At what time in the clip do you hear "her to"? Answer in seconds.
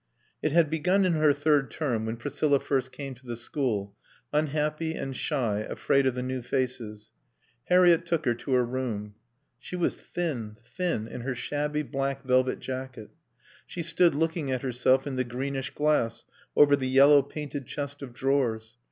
8.25-8.53